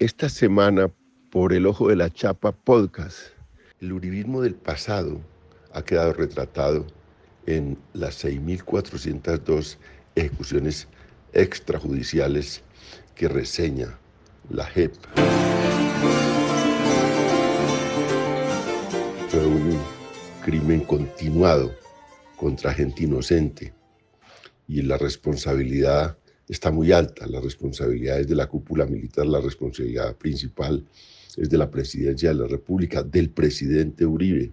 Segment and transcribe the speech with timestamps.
[0.00, 0.90] Esta semana,
[1.30, 3.28] por el ojo de la chapa podcast,
[3.80, 5.20] el uribismo del pasado
[5.72, 6.84] ha quedado retratado
[7.46, 9.76] en las 6.402
[10.16, 10.88] ejecuciones
[11.32, 12.62] extrajudiciales
[13.14, 13.96] que reseña
[14.50, 14.96] la JEP.
[19.28, 19.78] Fue un
[20.44, 21.72] crimen continuado
[22.34, 23.72] contra gente inocente
[24.66, 26.18] y la responsabilidad
[26.48, 27.26] está muy alta.
[27.26, 30.84] La responsabilidad es de la cúpula militar, la responsabilidad principal
[31.36, 34.52] es de la presidencia de la República, del presidente Uribe.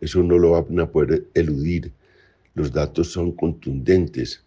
[0.00, 1.92] Eso no lo van a poder eludir.
[2.54, 4.42] Los datos son contundentes.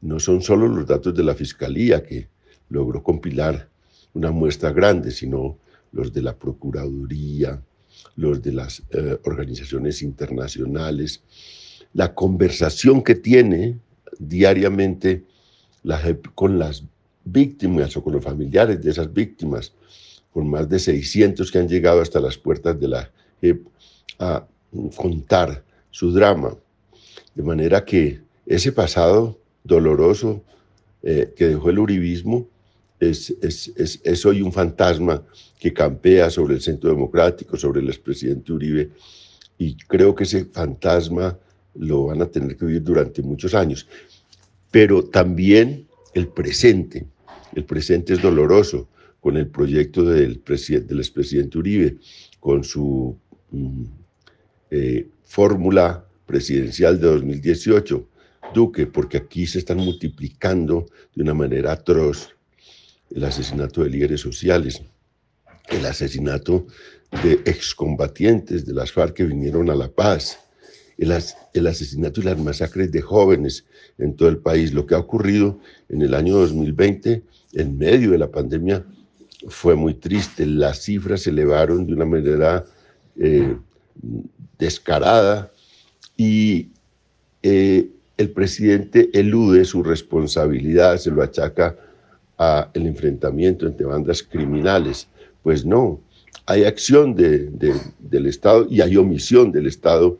[0.00, 2.28] No son solo los datos de la Fiscalía que
[2.68, 3.68] logró compilar
[4.14, 5.58] una muestra grande, sino
[5.92, 7.62] los de la Procuraduría,
[8.16, 11.22] los de las eh, organizaciones internacionales,
[11.94, 13.78] la conversación que tiene
[14.18, 15.24] diariamente
[15.82, 16.84] la JEP con las
[17.24, 19.72] víctimas o con los familiares de esas víctimas,
[20.32, 23.10] con más de 600 que han llegado hasta las puertas de la
[23.40, 23.66] JEP
[24.18, 24.46] a
[24.96, 26.56] contar su drama.
[27.34, 30.42] De manera que ese pasado doloroso
[31.02, 32.46] eh, que dejó el uribismo
[33.00, 35.22] es, es, es, es, hoy un fantasma
[35.58, 38.90] que campea sobre el centro democrático, sobre el expresidente Uribe,
[39.58, 41.36] y creo que ese fantasma
[41.74, 43.86] lo van a tener que vivir durante muchos años
[44.72, 47.06] pero también el presente.
[47.54, 48.88] El presente es doloroso
[49.20, 51.98] con el proyecto del, del expresidente Uribe,
[52.40, 53.16] con su
[53.52, 53.84] mm,
[54.70, 58.08] eh, fórmula presidencial de 2018,
[58.52, 62.30] Duque, porque aquí se están multiplicando de una manera atroz
[63.14, 64.82] el asesinato de líderes sociales,
[65.68, 66.66] el asesinato
[67.22, 70.38] de excombatientes de las FARC que vinieron a La Paz,
[71.02, 73.64] el, asesinato y las masacres de jóvenes
[73.98, 74.72] en todo el país.
[74.72, 75.58] Lo que ha ocurrido
[75.88, 77.22] en el año 2020,
[77.54, 78.84] en medio de la pandemia,
[79.48, 80.46] fue muy triste.
[80.46, 82.64] Las cifras se elevaron de una manera
[83.16, 83.56] eh,
[84.58, 85.50] descarada
[86.16, 86.68] y
[87.42, 91.76] eh, el presidente elude su responsabilidad, se lo achaca
[92.36, 95.08] al enfrentamiento entre bandas criminales.
[95.42, 96.00] Pues no,
[96.46, 100.18] hay acción del Estado y hay omisión del Estado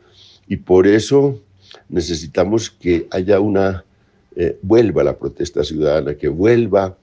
[0.53, 1.41] y por eso
[1.89, 3.83] necesitamos que haya una,
[4.35, 6.95] eh, vuelva la protesta ciudadana, que vuelva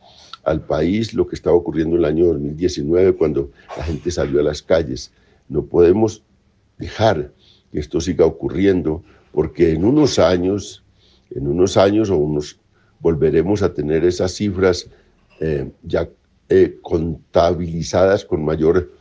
[0.45, 4.45] al país lo que estaba ocurriendo en el año 2019 cuando la gente salió a
[4.45, 5.11] las calles.
[5.49, 6.23] No podemos
[6.79, 7.33] dejar
[7.73, 9.03] que esto siga ocurriendo
[9.33, 10.85] porque en unos años,
[11.31, 12.57] en unos años o unos,
[13.01, 14.89] volveremos a tener esas cifras
[15.41, 16.09] eh, ya
[16.49, 18.93] eh, contabilizadas con mayor,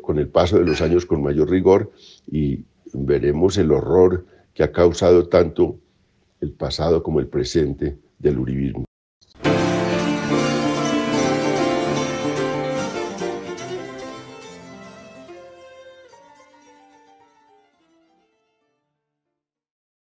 [0.00, 1.90] con el paso de los años con mayor rigor
[2.30, 2.60] y,
[2.94, 5.78] veremos el horror que ha causado tanto
[6.40, 8.84] el pasado como el presente del uribismo.